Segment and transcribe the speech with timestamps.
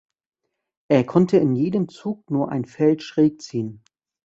[0.87, 3.83] Er konnte in jedem Zug nur ein Feld schräg ziehen.